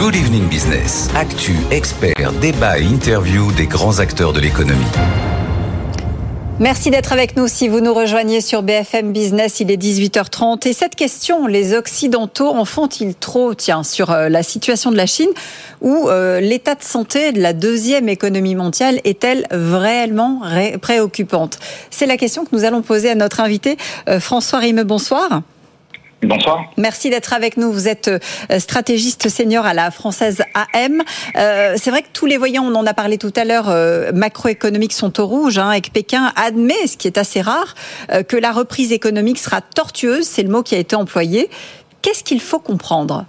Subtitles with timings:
[0.00, 1.10] Good Evening Business.
[1.14, 4.80] Actu, experts, débat et interview des grands acteurs de l'économie.
[6.58, 7.48] Merci d'être avec nous.
[7.48, 10.66] Si vous nous rejoignez sur BFM Business, il est 18h30.
[10.66, 13.52] Et cette question, les Occidentaux en font-ils trop?
[13.52, 15.28] Tiens, sur euh, la situation de la Chine,
[15.82, 20.40] où euh, l'état de santé de la deuxième économie mondiale est-elle réellement
[20.80, 21.58] préoccupante?
[21.90, 23.76] C'est la question que nous allons poser à notre invité,
[24.08, 24.84] euh, François Rimeux.
[24.84, 25.42] Bonsoir.
[26.22, 26.70] Bonsoir.
[26.76, 27.72] Merci d'être avec nous.
[27.72, 31.02] Vous êtes euh, stratégiste senior à la française AM.
[31.36, 34.12] Euh, c'est vrai que tous les voyants, on en a parlé tout à l'heure, euh,
[34.12, 37.74] macroéconomiques sont au rouge hein, et que Pékin admet, ce qui est assez rare,
[38.28, 40.26] que la reprise économique sera tortueuse.
[40.26, 41.48] C'est le mot qui a été employé.
[42.02, 43.24] Qu'est-ce qu'il faut comprendre?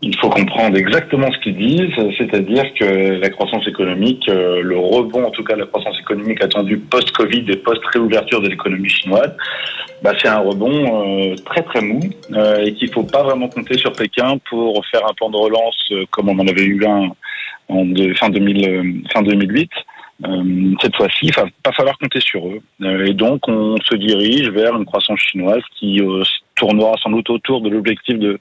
[0.00, 5.30] Il faut comprendre exactement ce qu'ils disent, c'est-à-dire que la croissance économique, le rebond en
[5.30, 9.34] tout cas la croissance économique attendue post-Covid et post-réouverture de l'économie chinoise,
[10.02, 12.00] bah, c'est un rebond euh, très très mou
[12.32, 15.76] euh, et qu'il faut pas vraiment compter sur Pékin pour faire un plan de relance
[15.90, 17.10] euh, comme on en avait eu un
[17.70, 17.84] en
[18.14, 19.70] fin, 2000, fin 2008.
[20.80, 22.60] cette fois-ci, il va pas falloir compter sur eux.
[23.04, 26.00] et donc, on se dirige vers une croissance chinoise qui
[26.58, 28.38] tournera sans doute autour de l'objectif de,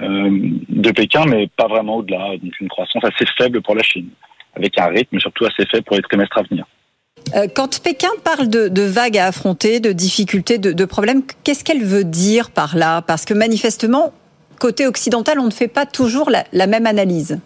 [0.00, 2.36] de Pékin, mais pas vraiment au-delà.
[2.42, 4.08] Donc, une croissance assez faible pour la Chine,
[4.56, 6.64] avec un rythme surtout assez faible pour les trimestres à venir.
[7.34, 12.04] Euh, quand Pékin parle de, vagues à affronter, de difficultés, de, problèmes, qu'est-ce qu'elle veut
[12.04, 13.02] dire par là?
[13.02, 14.12] Parce que manifestement,
[14.58, 17.40] côté occidental, on ne fait pas toujours la même analyse.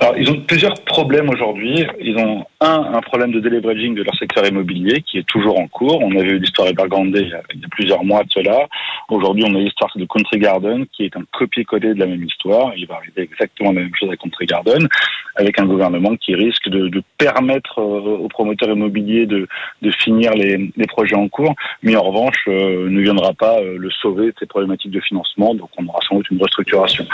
[0.00, 1.86] Alors, ils ont plusieurs problèmes aujourd'hui.
[2.00, 5.66] Ils ont un, un problème de deleveraging de leur secteur immobilier qui est toujours en
[5.68, 6.00] cours.
[6.02, 8.66] On avait eu l'histoire Evergrande il y a plusieurs mois de cela.
[9.08, 12.72] Aujourd'hui, on a l'histoire de Country Garden qui est un copier-coller de la même histoire.
[12.76, 14.88] Il va arriver exactement la même chose à Country Garden
[15.36, 19.46] avec un gouvernement qui risque de, de permettre euh, aux promoteurs immobiliers de,
[19.82, 23.76] de finir les, les, projets en cours, mais en revanche euh, ne viendra pas euh,
[23.78, 25.54] le sauver de ces problématiques de financement.
[25.54, 27.06] Donc, on aura sans doute une restructuration.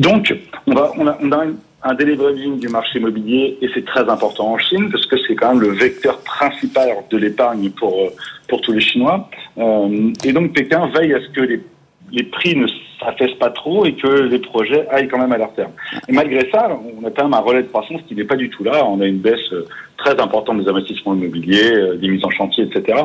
[0.00, 0.34] Donc,
[0.66, 1.44] on, va, on, a, on a
[1.82, 5.50] un deleveraging du marché immobilier et c'est très important en Chine parce que c'est quand
[5.50, 8.08] même le vecteur principal de l'épargne pour, euh,
[8.48, 9.28] pour tous les Chinois.
[9.58, 11.60] Euh, et donc Pékin veille à ce que les,
[12.12, 12.66] les prix ne
[13.00, 15.72] s'affaissent pas trop et que les projets aillent quand même à leur terme.
[16.08, 18.50] Et malgré ça, on a quand même un relais de croissance qui n'est pas du
[18.50, 18.84] tout là.
[18.86, 19.66] On a une baisse euh,
[19.96, 22.98] très importante des investissements immobiliers, euh, des mises en chantier, etc.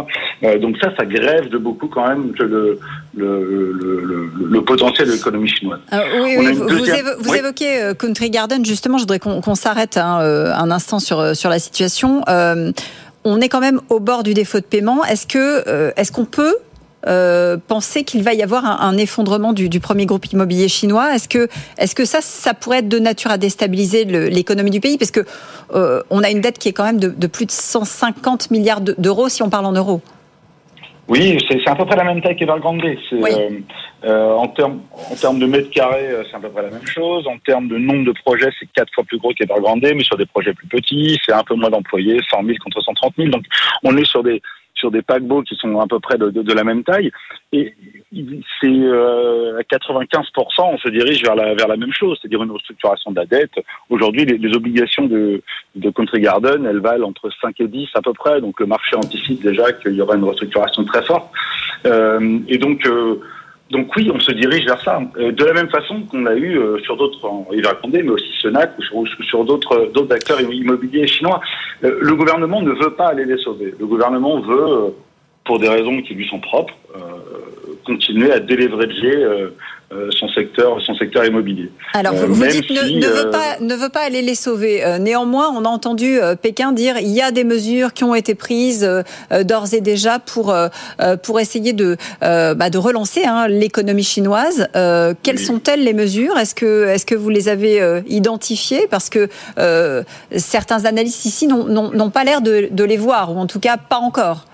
[0.43, 2.79] Euh, donc ça, ça grève de beaucoup quand même le,
[3.16, 5.79] le, le, le potentiel de l'économie chinoise.
[5.91, 11.35] oui, oui vous, évoquez Country Garden, justement, je voudrais qu'on s'arrête hein, un instant sur,
[11.35, 12.23] sur la situation.
[12.27, 15.03] on est quand même au bord du défaut de paiement.
[15.05, 16.55] Est-ce que est-ce qu'on peut
[17.07, 21.13] euh, penser qu'il va y avoir un, effondrement du, premier groupe immobilier chinois.
[21.13, 24.97] Est-ce que, est-ce que ça, ça pourrait être de nature à déstabiliser l'économie du pays?
[24.97, 25.21] Parce que
[25.73, 29.29] euh, on a une dette qui est quand même de, plus de 150 milliards d'euros
[29.29, 30.01] si on parle en euros.
[31.07, 32.81] Oui, c'est à peu près la même taille qu'Evergrande.
[34.03, 37.27] Euh, en termes en termes de mètres carrés, c'est à peu près la même chose.
[37.27, 40.25] En termes de nombre de projets, c'est quatre fois plus gros qu'Evergrande, mais sur des
[40.25, 43.29] projets plus petits, c'est un peu moins d'employés, 100 000 contre 130 000.
[43.29, 43.43] Donc,
[43.83, 44.41] on est sur des
[44.75, 47.11] sur des paquebots qui sont à peu près de, la même taille.
[47.51, 47.73] Et
[48.61, 52.51] c'est euh, à 95%, on se dirige vers la, vers la même chose, c'est-à-dire une
[52.51, 53.53] restructuration de la dette.
[53.89, 55.41] Aujourd'hui, les, les, obligations de,
[55.75, 58.41] de Country Garden, elles valent entre 5 et 10 à peu près.
[58.41, 61.31] Donc le marché anticipe déjà qu'il y aura une restructuration très forte.
[61.85, 63.21] Euh, et donc, euh,
[63.71, 65.01] donc oui, on se dirige vers ça.
[65.17, 67.19] Euh, de la même façon qu'on a eu euh, sur d'autres,
[67.51, 71.41] il va mais aussi Senac ou sur, sur d'autres, d'autres acteurs immobiliers chinois.
[71.83, 73.73] Euh, le gouvernement ne veut pas aller les sauver.
[73.79, 74.93] Le gouvernement veut,
[75.45, 76.75] pour des raisons qui lui sont propres,
[77.85, 78.88] continuer à délivrer
[79.94, 81.69] euh, son secteur, son secteur immobilier.
[81.94, 84.84] Alors vous, euh, dites ne, ne, veut euh, pas, ne veut pas aller les sauver.
[85.00, 88.90] néanmoins, on a entendu Pékin dire il y a des mesures qui ont été prises
[89.44, 90.56] d'ores et déjà pour
[91.22, 94.67] pour essayer de bah, de relancer hein, l'économie chinoise.
[95.22, 96.35] quelles sont-elles les mesures?
[96.40, 98.88] Est-ce que est-ce que vous les avez identifiées?
[98.90, 99.29] Parce que
[100.35, 104.00] certains analystes ici n'ont pas l'air de, de les voir ou en tout cas pas
[104.00, 104.46] encore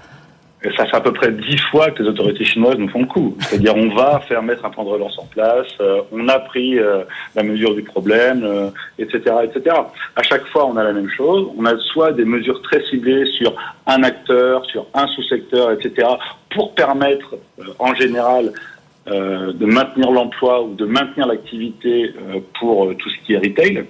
[0.78, 3.36] ça fait à peu près dix fois que les autorités chinoises nous font le coup.
[3.40, 6.78] C'est-à-dire, on va faire mettre un plan de relance en place, euh, on a pris
[6.78, 7.04] euh,
[7.36, 9.76] la mesure du problème, etc., euh, etc.
[10.16, 11.50] À chaque fois, on a la même chose.
[11.58, 13.56] On a soit des mesures très ciblées sur
[13.88, 16.08] un acteur, sur un sous-secteur, etc.,
[16.52, 17.38] pour permettre,
[17.80, 18.52] en général,
[19.08, 23.40] euh, de maintenir l'emploi ou de maintenir l'activité euh, pour euh, tout ce qui est
[23.40, 23.86] retail,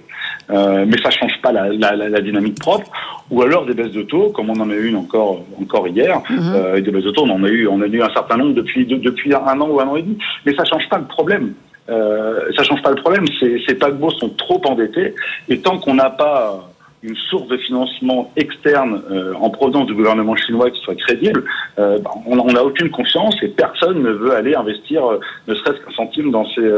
[0.48, 2.90] mais ça change pas la, la, la, dynamique propre.
[3.30, 6.22] Ou alors des baisses de taux, comme on en a eu une encore encore hier,
[6.30, 6.76] mhm.
[6.76, 8.54] et des baisses de taux, on en a eu on a eu un certain nombre
[8.54, 10.16] depuis depuis un an ou un an et demi,
[10.46, 11.52] mais ça change pas le problème.
[11.86, 13.26] Ça change pas le problème.
[13.38, 15.14] Ces, ces paquebots sont trop endettés
[15.50, 16.71] et tant qu'on n'a pas
[17.02, 19.02] une source de financement externe
[19.40, 21.44] en provenance du gouvernement chinois qui soit crédible,
[21.76, 25.02] bah, on n'a aucune confiance et personne ne veut aller investir
[25.48, 26.70] ne serait-ce qu'un centime dans ces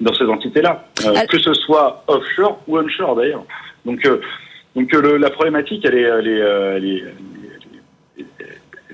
[0.00, 0.84] dans ces entités-là,
[1.28, 3.44] que ce soit offshore ou onshore d'ailleurs.
[3.86, 4.06] Donc
[4.76, 7.04] donc la problématique, elle est, elle est, elle est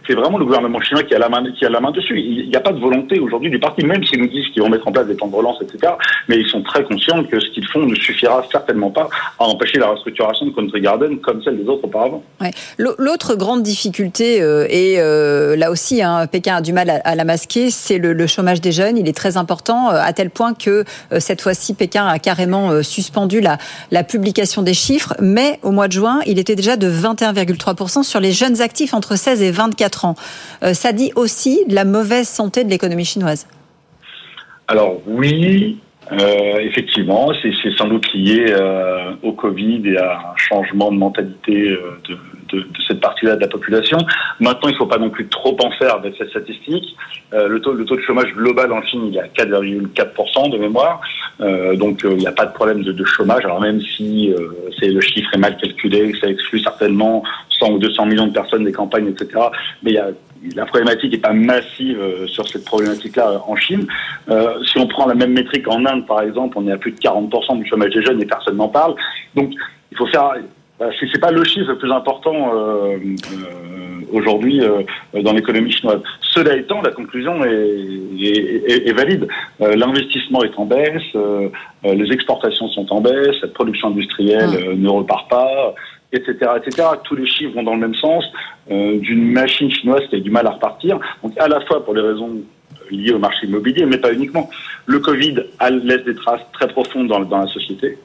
[0.07, 2.21] c'est vraiment le gouvernement chinois qui a la main, qui a la main dessus.
[2.21, 4.69] Il n'y a pas de volonté aujourd'hui du parti, même s'ils nous disent qu'ils vont
[4.69, 5.93] mettre en place des plans de relance, etc.
[6.29, 9.09] Mais ils sont très conscients que ce qu'ils font ne suffira certainement pas
[9.39, 12.23] à empêcher la restructuration de Country Garden comme celle des autres auparavant.
[12.79, 17.25] L'autre grande difficulté, euh, et euh, là aussi, hein, Pékin a du mal à, la
[17.25, 18.99] masquer, c'est le, chômage des jeunes.
[18.99, 20.85] Il est très important, euh, à tel point que
[21.19, 23.59] cette fois-ci, Pékin a carrément suspendu la,
[23.91, 25.15] la publication des chiffres.
[25.21, 29.17] Mais au mois de juin, il était déjà de 21,3% sur les jeunes actifs entre
[29.17, 33.47] 16 et 24 euh, ça dit aussi de la mauvaise santé de l'économie chinoise.
[34.69, 35.79] Alors oui,
[36.13, 41.77] euh, effectivement, c'est sans doute lié euh, au Covid et à un changement de mentalité
[42.09, 42.19] de,
[42.87, 43.99] cette partie-là de la population.
[44.41, 46.97] Maintenant, il ne faut pas non plus trop en faire avec cette statistique.
[47.33, 51.01] le, taux, le taux de chômage global en Chine, il est à 4,4% de mémoire.
[51.39, 53.45] Donc, il n'y a pas de problème de, chômage.
[53.45, 54.33] Alors, même si
[54.79, 58.65] c'est le chiffre est mal calculé, ça exclut certainement 100 ou 200 millions de personnes
[58.65, 59.39] des campagnes, etc.
[59.83, 60.09] Mais y a,
[60.55, 63.87] la problématique n'est pas massive euh, sur cette problématique-là euh, en Chine.
[64.29, 66.93] Euh, si on prend la même métrique en Inde, par exemple, on est à plus
[66.93, 68.95] de 40% du chômage des jeunes et personne n'en parle.
[69.35, 69.53] Donc,
[69.91, 70.35] il faut faire.
[70.79, 72.99] Bah, c'est pas le chiffre le plus important euh,
[74.13, 74.61] aujourd'hui
[75.13, 76.01] dans l'économie chinoise.
[76.21, 77.79] Cela étant, la conclusion est,
[78.21, 79.27] est, est valide.
[79.61, 81.03] L'investissement est en baisse,
[81.85, 84.83] les exportations sont en baisse, la production industrielle mmh.
[84.83, 85.75] ne repart pas
[86.13, 86.89] etc., etc.
[87.05, 88.25] Tous les chiffres vont dans le même sens
[88.71, 90.99] euh, d'une machine chinoise qui a du mal à repartir.
[91.23, 92.41] Donc à la fois pour les raisons
[92.91, 94.49] liées au marché immobilier, mais pas uniquement.
[94.87, 95.37] Le Covid
[95.83, 97.99] laisse des traces très profondes dans, dans la société.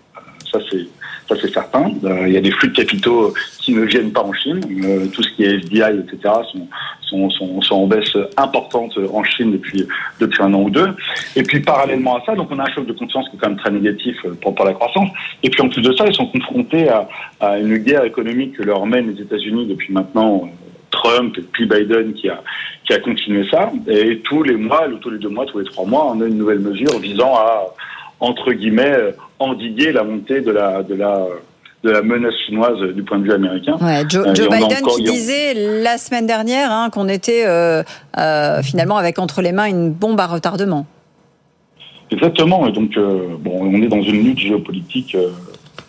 [0.51, 0.87] Ça c'est
[1.27, 1.91] ça c'est certain.
[2.03, 4.61] Euh, il y a des flux de capitaux qui ne viennent pas en Chine.
[4.83, 6.33] Euh, tout ce qui est FDI, etc.
[6.51, 6.67] sont
[7.29, 9.85] sont, sont, en baisse importante en Chine depuis,
[10.21, 10.87] depuis un an ou deux.
[11.35, 13.49] Et puis parallèlement à ça, donc on a un choc de confiance qui est quand
[13.49, 15.09] même très négatif pour, pour la croissance.
[15.43, 17.09] Et puis en plus de ça, ils sont confrontés à,
[17.41, 20.49] à une guerre économique que leur mènent les États-Unis depuis maintenant
[20.91, 22.41] Trump et puis Biden qui a,
[22.85, 23.71] qui a continué ça.
[23.87, 26.37] Et tous les mois, tous les deux mois, tous les trois mois, on a une
[26.37, 27.73] nouvelle mesure visant à,
[28.21, 31.25] entre guillemets, endiguer la montée de la, de la,
[31.83, 33.77] de la menace chinoise du point de vue américain.
[34.07, 37.83] Joe, euh, Biden qui disait la semaine dernière hein, qu'on était euh,
[38.17, 40.85] euh, finalement avec entre les mains une bombe à retardement.
[42.11, 42.67] Exactement.
[42.67, 42.91] Et donc,
[43.39, 45.17] bon, on est dans une lutte géopolitique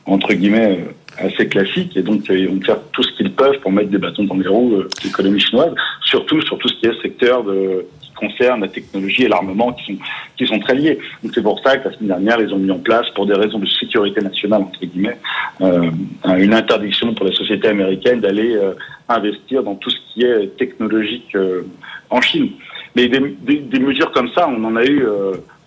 [0.07, 0.87] entre guillemets
[1.19, 4.25] assez classique et donc ils vont faire tout ce qu'ils peuvent pour mettre des bâtons
[4.25, 5.75] dans les roues de l'économie chinoise,
[6.05, 7.85] surtout sur tout ce qui est secteur de
[8.23, 10.03] concerne la technologie et l'armement qui sont,
[10.37, 10.99] qui sont très liés.
[11.23, 13.35] Donc c'est pour ça que la semaine dernière, ils ont mis en place, pour des
[13.35, 15.19] raisons de sécurité nationale, entre guillemets,
[15.61, 15.91] euh,
[16.39, 18.75] une interdiction pour la société américaine d'aller euh,
[19.09, 21.63] investir dans tout ce qui est technologique euh,
[22.11, 22.51] en Chine.
[22.95, 25.03] Mais des, mesures comme ça, on en a eu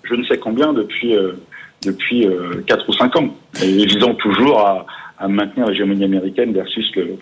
[0.04, 1.16] je ne sais combien depuis,
[1.84, 2.28] depuis
[2.68, 4.86] 4 ou 5 ans, visant toujours à,
[5.18, 7.18] à maintenir l'hégémonie américaine versus le,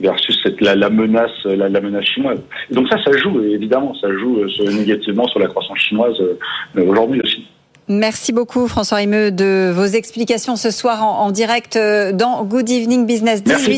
[0.00, 2.40] versus cette, la, la menace la, la, menace chinoise.
[2.70, 6.84] Et donc ça, ça joue évidemment, ça joue euh, négativement sur la croissance chinoise euh,
[6.84, 7.46] aujourd'hui aussi.
[7.90, 12.68] Merci beaucoup François Rimeux de vos explications ce soir en, en direct euh, dans Good
[12.68, 13.42] Evening Business.
[13.42, 13.76] 18